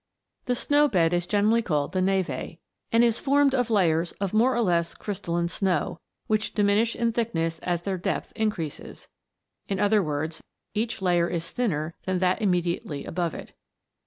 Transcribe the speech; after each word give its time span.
The 0.45 0.55
snow 0.55 0.87
bed 0.87 1.13
is 1.13 1.27
generally 1.27 1.61
called 1.61 1.91
the 1.91 2.01
neve, 2.01 2.57
and 2.91 3.03
is 3.03 3.19
formed 3.19 3.53
of 3.53 3.69
layers 3.69 4.13
of 4.13 4.33
more 4.33 4.55
or 4.55 4.61
less 4.61 4.95
crystalline 4.95 5.47
snow, 5.47 5.99
which 6.25 6.55
diminish 6.55 6.95
in 6.95 7.11
thickness 7.11 7.59
as 7.59 7.83
their 7.83 7.99
depth 7.99 8.33
increases; 8.35 9.09
in 9.67 9.79
other 9.79 10.01
words, 10.01 10.41
each 10.73 11.03
layer 11.03 11.27
is 11.27 11.51
thinner 11.51 11.93
than 12.05 12.17
that 12.17 12.41
immediately 12.41 13.05
above 13.05 13.35
it. 13.35 13.53